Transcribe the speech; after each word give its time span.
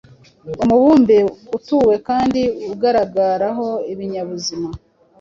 umubumbe 0.63 1.17
utuwe 1.57 1.95
kandi 2.07 2.41
ugaragaraho 2.73 3.67
ibinyabuzima 3.93 4.69